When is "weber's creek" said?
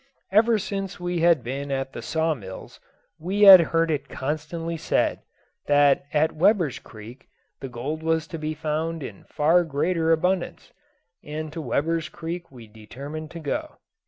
6.35-7.27, 11.61-12.49